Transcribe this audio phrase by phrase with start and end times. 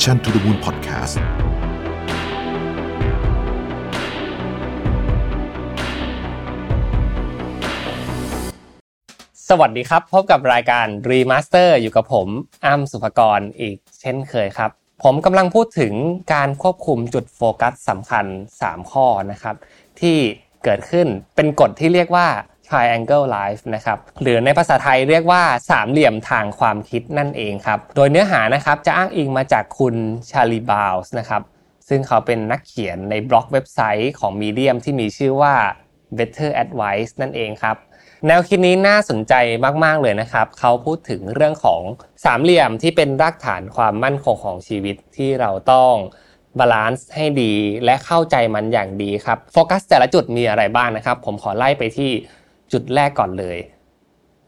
[0.00, 1.14] Mission to the Moon Podcast
[9.48, 12.28] สวัสดีครับ พบกับรายการ Remaster อยู่กับผม
[12.66, 14.70] อ้ำสุภกรอีกเช่นเคยครับ
[15.04, 15.94] ผมกำลังพูดถึง
[16.34, 18.26] การควบคุมจุดโฟกัสสำคัญ
[18.62, 19.56] 3 ข้อนะครับ
[20.00, 20.16] ที่
[20.64, 21.06] เกิดขึ้น
[21.36, 22.28] เป็นกฎที่เรียกว่า
[22.68, 29.94] triangle life นะครับหรือในภาษาไทยเรียกว่าสามเหลี่ยมทางความคิดนั่นเองครับ โดยเนื้อหานะครับจะอ้างอิงมาจากคุณ
[30.30, 31.42] ชาลีบาวส์นะครับ
[31.88, 35.54] ซึ่งเขาเป็นนักเขียนในบล็อกเว็บไซต์ของ Medium ที่มีชื่อว่า
[36.16, 37.76] Better Advice นั่นเองครับ
[38.26, 39.34] แนวคิดนี้น่าสนใจ
[39.84, 41.82] มาก ๆ เลยนะครับ เขาพูดถึงเรื่องของ
[42.24, 45.92] สามเหลี่ยมที่เป็นรากฐานความมั่นคงของชีวิตที่เราต้อง
[46.58, 47.54] balance ให้ดี
[47.84, 52.10] และเข้าใจมันอย่างดีครับ โฟกัสแต่ละจุดมีอะไรบ้างนะครับ ผมขอไล่ไปที่
[52.72, 53.58] จุดแรกก่อนเลย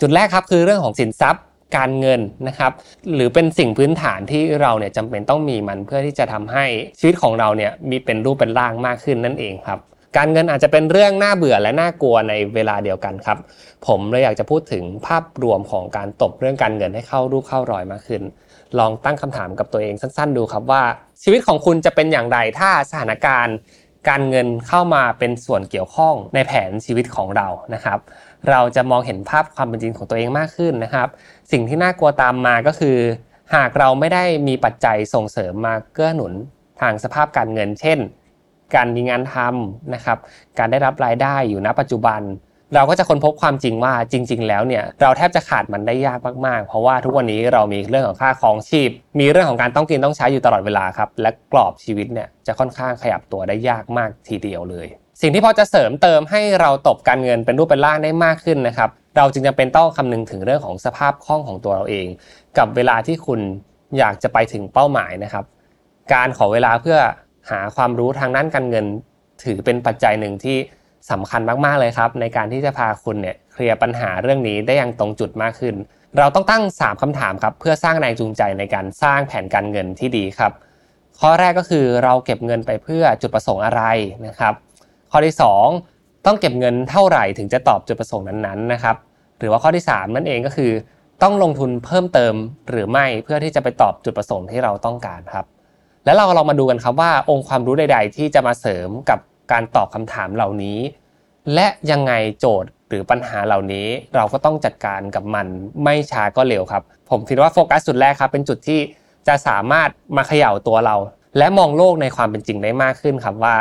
[0.00, 1.44] จุดแรกครับคือเรื่องของสินทรัพย์
[1.76, 2.72] การเงินนะครับ
[3.14, 6.64] หรือเป็นสิ่งพื้นฐานที่เราเนี่ยจำเป็นต้องมีมันเพื่อที่จะทำให้
[6.98, 9.78] ชีวิตของเราเนี่ยมีเป็นรูปเป็นร่างมากขึ้นนั่นเองครับ
[10.16, 13.38] การเงินอาจจะเป็นเรื่องน่าเบื่อและน่ากลัวในเวลาเดียวกันครับ
[13.86, 18.22] ผมเลยอยากจะพูดถึงภาพรวมของการตบเรื่องการเงินให้เข้ารูปเข้ารอยมากขึ้น
[18.78, 20.82] ลองตั้งคำถามกับตัวเองสั้น ๆ ดูครับว่า
[21.22, 23.56] ชีวิตของคุณจะเป็นอย่างไรถ้าสถานการณ์
[24.08, 27.98] การเงินเข้ามาเป็นส่วนเกี่ยวข้องในแผนชีวิตของเรานะครับ
[28.50, 31.08] เราจะมองเห็นภาพความเป็นจริงของตัวเองมากขึ้นนะครับ
[31.52, 32.98] สิ่งที่น่ากลัวตามมาก็คือ
[33.54, 36.32] หากเราไม่ได้มีปัจจัยส่งเสริมมาเกื้อหนุน
[36.80, 37.98] ทางสภาพการเงิน เช่น
[38.74, 40.18] การมีงานทำนะครับ
[40.58, 42.20] การได้รับรายได้อยู่ณปัจจุบัน
[42.74, 48.90] เราก็จะค้นพบความจริงว่าจริง ๆ แล้วเนี่ยเราแทบจะขาดมันได้ยากมากๆ เพราะว่าทุกวันนี้เรามีเรื่องของค่าครองชีพ
[49.20, 54.86] มีเรื่องของการต้องกินต้องใช้อยู่ตลอดเวลาครับ และกรอบชีวิตเนี่ยจะค่อนข้างขยับตัวได้ยากมากทีเดียวเลย
[55.20, 62.06] สิ่งที่พอจะเสริมเติมให้เราตบการเงินเป็นรูปเป็นร่างได้มากขึ้นนะครับเราจึงจะเป็นต้องคำนึงถึงเรื่องของสภาพคล่องของตัวเราเอง
[62.58, 63.40] กับเวลาที่คุณ
[63.98, 65.44] อยากจะไปถึงเป้าหมายนะครับ
[66.12, 66.98] การขอเวลาเพื่อ
[67.50, 68.86] หาความรู้ทางด้านการเงิน
[69.44, 70.56] ถือเป็นปัจจัยหนึ่งที่
[71.10, 75.74] สำคัญมาก ๆ เลยครับ ในการที่จะพาคุณเนี่ยเคลียร์ปัญหาเรื่องนี้ได้อย่างตรงจุดมากขึ้น
[76.18, 80.52] เราต้องตั้ง 3คำถามครับ เพื่อสร้างแรงจูงใจในการสร้างแผนการเงินที่ดีครับ
[81.20, 83.82] ข้อแรกก็คือเราเก็บเงินไปเพื่อจุดประสงค์อะไร
[84.26, 84.54] นะครับ
[85.10, 85.34] ข้อที่
[85.78, 88.96] 2 ต้องเก็บเงินเท่าไหร่ถึงจะตอบจุดประสงค์นั้นๆนะครับ
[89.38, 90.72] หรือว่าข้อที่ 3 นั่นเองก็คือ
[91.22, 92.34] ต้องลงทุนเพิ่มเติม
[92.70, 95.44] หรือไม่เพื่อที่จะไปตอบจุดประสงค์ที่เราต้องการครับ
[96.04, 99.18] แล้วเราลองมาดูกันครับว่าองค์ความรู้ใด ๆ ที่จะมาเสริมกับ
[99.52, 100.78] การตอบคำถามเหล่านี้
[101.54, 105.46] และยังไงโจทย์หรือปัญหาเหล่านี้ เราก็ต้องจัดการกับมัน
[105.84, 108.80] ไม่ช้าก็เร็วครับ ผมคิดว่าโฟกัสจุดแรกครับเป็นจุดที่
[109.28, 110.96] จะสามารถมาเขย่าตัวเรา
[111.38, 113.56] และมองโลกในความเป็นจริงได้มากขึ้นครับว่า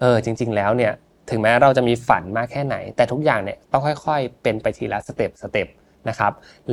[0.00, 0.92] เออจริง ๆ แล้วเนี่ย
[1.30, 5.68] ถึงแม้เราจะมีฝันมากแค่ไหน แต่ทุกอย่างเนี่ยต้องค่อยๆ เป็นไปทีละสเต็ปสเต็ป
[6.08, 6.32] นะครับ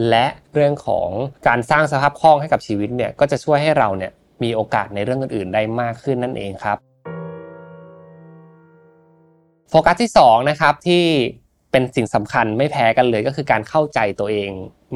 [0.10, 1.10] และเรื่องของ
[1.48, 4.12] การสร้างสภาพคล่องให้กับชีวิตเนี่ยก็จะช่วยให้เราเนี่ย
[4.44, 6.78] มีโอกาสในเรื่องอื่นๆได้มากขึ้นนั่นเองครับ
[9.74, 11.04] โฟกัสที่2นะครับที่
[11.72, 14.50] เป็นสิ่งสำคัญไม่แพ้กันเลยก็คือการเข้าใจตัวเอง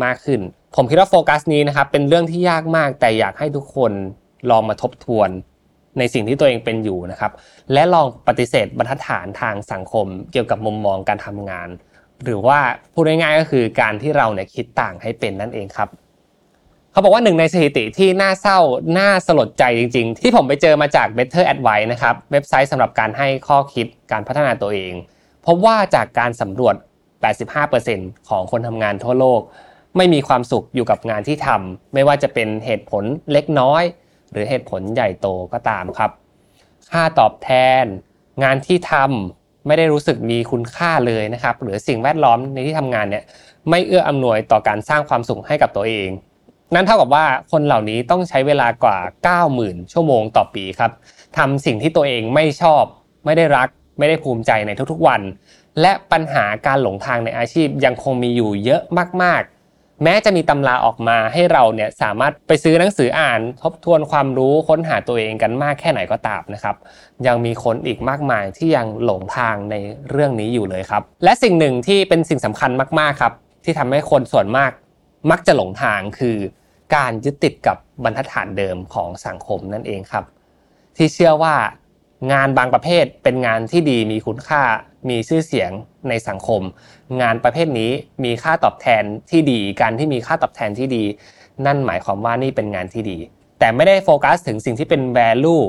[0.03, 0.41] มากขึ้น
[0.75, 3.91] ผมคิดว่าโฟกัสนี้นะครับเป็นเรื่องที่ยากมาก แต่อยากให้ทุกคน
[4.51, 5.29] ลองมาทบทวน
[5.97, 7.31] ในสิ่งที่ตัวเองเป็นอยู่นะครับ
[7.73, 11.69] และลองปฏิเสธบรรทัดฐานทางสังคม เกี่ยวกับมุมมองการทำงาน
[12.23, 12.59] หรือว่า
[12.93, 15.89] พูดง่ายๆก็คือการที่เราเนี่ยคิดต่างให้เป็นนั่นเองครับ
[16.95, 18.59] เขาบอกว่าหนึ่งในสถิติที่น่าเศร้า
[18.97, 24.93] น่าสลดใจจริง ๆ ที่ผมไปเจอมาจาก Better Advice นะครับเว็บไซต์สำหรับการให้ข้อคิดการพัฒนาตัวเอง
[25.45, 26.75] พบว่าจากการสำรวจ
[27.51, 29.41] 85%ของคนทำงานทั่วโลก
[29.97, 33.83] ไม่มีความสุขอยู่กับงานที่ทำไม่ว่าจะเป็นเหตุผลเล็กน้อย
[34.31, 36.11] หรือเหตุผลใหญ่โตก็ตามครับ
[36.91, 37.49] ค่าตอบแท
[37.83, 37.85] น
[38.43, 43.23] งานที่ทำไม่ได้รู้สึกมีคุณค่าเลยนะครับ หรือสิ่งแวดล้อมในที่ทำงานเนี่ย
[43.69, 46.09] ไม่เอื้ออำนวยต่อการสร้างความสุขให้กับตัวเอง
[46.73, 48.97] นั่นเท่ากับว่าคนเหล่านี้ต้องใช้เวลากว่า
[49.45, 50.91] 90,000 ชั่วโมงต่อปีครับ
[51.37, 52.83] ทำสิ่งที่ตัวเองไม่ชอบ
[53.25, 53.67] ไม่ได้รัก
[53.99, 55.21] ไม่ได้ภูมิใจในทุกๆวัน
[55.81, 58.81] และปัญหาการหลงทางในอาชีพยังคงมีอยู่เยอะ
[59.23, 66.75] มากๆ แม้จะมีตำราออกมาให้เราเนี่ยสามารถไปซื้อหนังสืออ่าน ทบทวนความรู้ค้นหาตัวเองกันมากแค่ไหนก็ตามนะครับ
[67.27, 69.75] ยังมีคนอีกมากมายที่ยังหลงทางใน
[70.09, 74.71] เรื่องนี้อยู่เลยครับ และสิ่งหนึ่งที่เป็นสิ่งสำคัญมากๆครับที่ทำให้คนส่วนมาก
[75.31, 76.37] มักจะหลงทางคือ
[76.95, 80.23] การยึดติดกับบรรทัดฐานเดิมของสังคมนั่นเองครับ
[80.97, 81.55] ที่เชื่อว่า
[82.31, 84.61] งานบางประเภทเป็นงานที่ดีมีคุณค่า
[85.09, 85.71] มีชื่อเสียง
[86.09, 86.61] ในสังคม
[87.21, 87.91] งานประเภทนี้
[88.23, 91.03] มีค่าตอบแทนที่ดี การที่มีค่าตอบแทนที่ดี
[91.65, 93.17] นั่นหมายความว่านี่เป็นงานที่ดี
[93.59, 95.63] แต่ไม่ได้โฟกัสถึงสิ่งที่เป็น value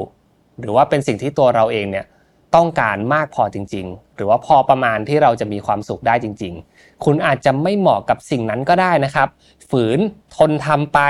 [0.60, 2.06] หรือว่าเป็นสิ่งที่ตัวเราเองเนี่ย
[2.54, 9.28] ต้องการมากพอจริง ๆ หรือว่าพอประมาณที่เราจะมีความสุขได้จริง ๆ คุณอาจจะไม่เหมาะกับสิ่งนั้นก็ได้นะครับ
[9.70, 9.98] ฝืน
[10.36, 11.00] ทนทำไป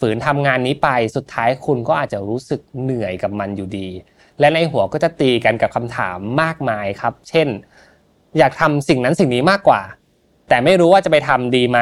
[0.00, 3.88] ฝืนทำงานนี้ไปสุดท้ายคุณก็อาจจะรู้สึกเหนื่อยกับมันอยู่ดี
[4.40, 7.48] และในหัวก็จะตีกันกับคำถามมากมายครับ เช่น
[8.38, 9.80] อยากทำสิ่งนั้นสิ่งนี้มากกว่า
[10.48, 11.80] แต่ไม่รู้ว่าจะไปทำดีไหม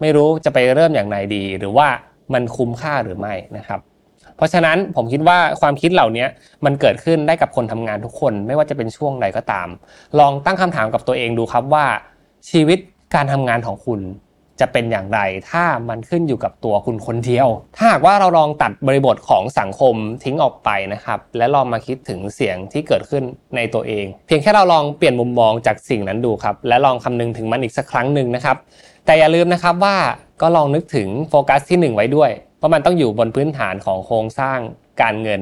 [0.00, 1.88] ไม่รู้จะไปเริ่มอย่างไรดี หรือว่า
[2.32, 3.80] มันคุ้มค่าหรือไม่นะครับ
[4.40, 6.26] เพราะฉะนั้นผมคิดว่าความคิดเหล่านี้
[6.64, 9.68] มันเกิดขึ้นได้กับคนทำงานทุกคน ไม่ว่าจะเป็นช่วงใดก็ตาม
[10.18, 11.86] ลองตั้งคำถามกับตัวเองดูครับว่า
[12.50, 12.78] ชีวิต
[13.14, 14.00] การทำงานของคุณ
[14.60, 15.20] จะเป็นอย่างไร
[15.50, 19.94] ถ้ามันขึ้นอยู่กับตัวคุณคนเดียว ถ้าหากว่าเราลองตัดบริบทของสังคม
[20.24, 23.22] ทิ้งออกไปนะครับ และลองมาคิดถึงเสียงที่เกิดขึ้น
[23.56, 28.56] ในตัวเอง เพียงแค่เราลองเปลี่ยนมุมมองจากสิ่งนั้นดูครับ และลองคำนึงถึงมันอีกสักครั้งหนึ่งนะครับ
[29.06, 29.96] แต่อย่าลืมนะครับว่า
[30.42, 34.58] ก็ลองนึกถึงโฟกัสที่ 1 ไว้ด้วย ว่าะมันต้องอยู่บนพื้นฐานของโครงสร้าง
[35.02, 35.40] การเงิน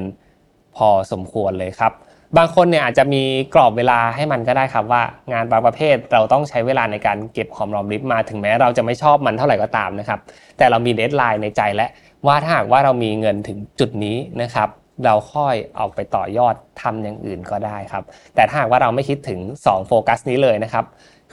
[0.77, 1.93] พอสมควรเลยครับ
[2.37, 3.23] บางคนเนี่ยอาจจะมี
[3.53, 10.19] กรอบเวลาให้มันก็ได้ครับว่างานบางประเภทเราต้องใช้เวลาในการเก็บหอมรอมริบมาถึงแม้เราจะไม่ชอบมันเท่าไหร่ก็ตามนะครับ
[10.57, 11.89] แต่เรามีเดทไลน์ในใจและ
[12.27, 14.69] ว่าถ้าหากว่าเรามีเงินถึงจุดนี้นะครับ
[15.05, 18.03] เราค่อยออกไปต่อยอดทำอย่างอื่นก็ได้ครับ
[18.35, 20.85] แต่ถ้าหากว่าเราไม่คิดถึง 2 โฟกัสนี้เลยนะครับ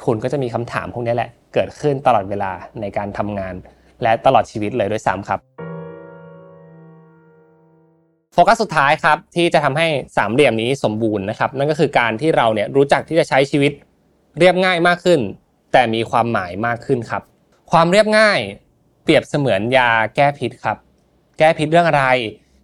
[0.06, 3.54] คุณก็จะมีคำถามพวกนี้แหละ เกิดขึ้นตลอดเวลาในการทำงาน
[4.02, 5.65] และตลอดชีวิตเลยด้วยซ้ำครับ
[8.38, 9.86] โฟกัสสุดท้ายครับที่จะทำให้
[10.16, 13.72] สามเหลี่ยมนี้สมบูรณ์นะครับ นั่นก็คือการที่เราเนี่ยรู้จักที่จะใช้ชีวิต
[14.38, 15.20] เรียบง่ายมากขึ้น
[15.72, 17.22] แต่มีความหมายมากขึ้นครับ
[17.70, 18.38] ความเรียบง่าย
[19.02, 20.76] เปรียบเสมือนยาแก้พิษครับ
[21.38, 22.04] แก้พิษเรื่องอะไร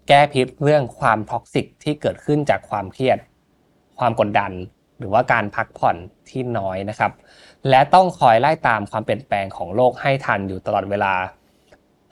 [0.09, 3.19] แก้พิษเรื่องความท็อกซิกที่เกิดขึ้นจากความเครียด
[3.99, 4.53] ความกดดัน
[4.99, 5.97] หรือว่าการพักผ่อน
[6.29, 7.13] ที่น้อยนะครับ
[7.69, 11.15] และต้องคอยไล่ตามความเปลี่ยนแปลงของโลกให้ทันอยู่ตลอดเวลา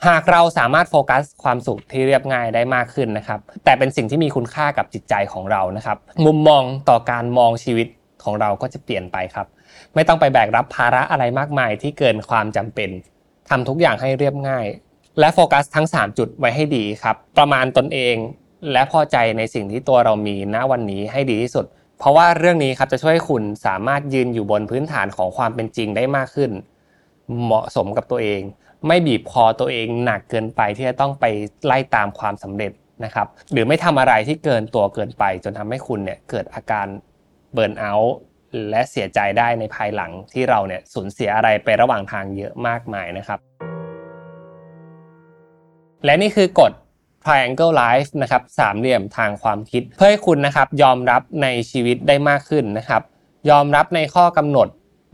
[0.09, 7.87] หากเราสามารถโฟกัสความสุขที่เรียบง่ายได้มากขึ้นนะครับ แต่เป็นสิ่งที่มีคุณค่ากับจิตใจของเรานะครับ มุมมองต่อการมองชีวิต
[8.25, 9.47] ของเราก็จะเปลี่ยนไปครับ
[9.95, 12.91] ไม่ต้องไปแบกรับภาระอะไรมากมายที่เกินความจำเป็น
[13.49, 14.67] ทำทุกอย่างให้เรียบง่าย
[15.21, 18.17] และโฟกัสทั้ง 3 จุดไว้ให้ดีครับ ประมาณตนเอง
[18.73, 21.67] และพอใจในสิ่งที่ตัวเรามีณวันนี้ให้ดีที่สุด
[21.99, 26.51] เพราะว่าเรื่องนี้ครับจะช่วยให้คุณสามารถยืนอยู่บนพื้นฐานของความเป็นจริงได้มากขึ้น
[27.43, 28.41] เหมาะสมกับตัวเอง
[28.87, 31.25] ไม่บีบคอตัวเองหนักเกินไปที่จะต้องไป
[31.67, 32.73] ไล่ตามความสำเร็จ
[33.05, 36.87] นะครับ หรือไม่ทำอะไรที่เกินตัวเกินไป จนทำให้คุณเนี่ยเกิดอาการ
[37.55, 38.17] เบิร์นเอาท์
[38.71, 43.39] และเสียใจได้ในภายหลังที่เราเนี่ยสูญเสียอะไรไประหว่างทางเยอะมากมายนะครับ
[46.05, 46.73] และนี่คือกฎ
[47.25, 53.03] triangle life นะครับสามเหลี่ยมทางความคิด เพื่อให้คุณนะครับยอมรับในชีวิตได้มากขึ้นนะครับ
[53.51, 54.69] ยอมรับในข้อกำหนด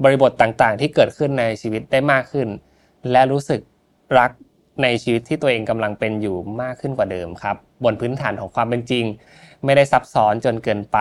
[0.05, 2.49] บริบทต่างๆ ที่เกิดขึ้นในชีวิตได้มากขึ้น
[3.11, 3.61] และรู้สึก
[4.19, 4.31] รัก
[4.83, 9.05] ในชีวิตที่ตัวเองกำลังเป็นอยู่มากขึ้นกว่าเดิมครับ บนพื้นฐานของความเป็นจริง
[9.65, 10.99] ไม่ได้ซับซ้อนจนเกินไป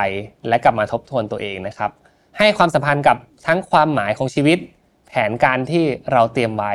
[0.47, 1.91] และกลับมาทบทวนตัวเองนะครับ
[2.37, 4.57] ให้ความสัมพันธ์กับทั้งความหมายของชีวิต
[5.07, 6.73] แผนการที่เราเตรียมไว้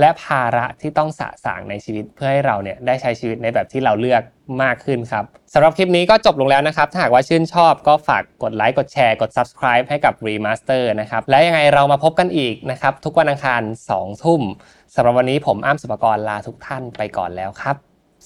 [0.00, 4.22] และภาระที่ต้องสะสางในชีวิตเพื่อให้เราเนี่ยได้ใช้ชีวิตในแบบที่เราเลือก
[4.62, 5.24] มากขึ้นครับ
[5.54, 13.62] สำหรับคลิปนี้ก็จบลงแล้วนะครับ ถ้าหากว่าชื่นชอบก็ฝากกดไลค์กดแชร์กด subscribe ให้กับ Remaster นะครับและยังไงเรามาพบกันอีกนะครับทุกวันอังคาร
[13.92, 14.42] 2 ทุ่ม
[14.94, 17.76] สำหรับวันนี้ผมอ้ำสุภกรลาทุกท่านไปก่อนแล้วครับ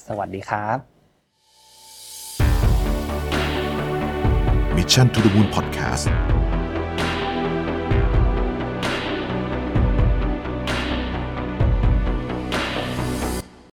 [0.06, 0.78] สวัสดีครับ
[4.76, 6.06] Mission to the Moon Podcast